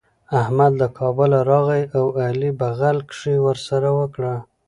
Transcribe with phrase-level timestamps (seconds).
[0.41, 4.35] احمد له کابله راغی او علي بغل کښي ورسره وکړه.